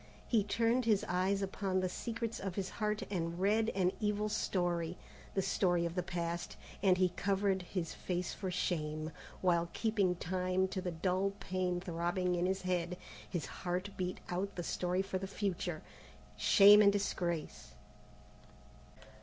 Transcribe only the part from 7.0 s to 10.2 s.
covered his face for shame, while, keeping